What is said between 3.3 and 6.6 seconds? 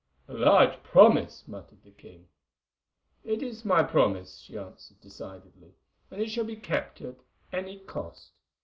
is my promise," she answered decidedly, "and it shall be